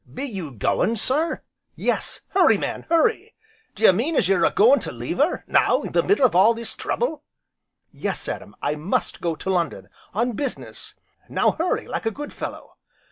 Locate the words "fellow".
12.33-12.77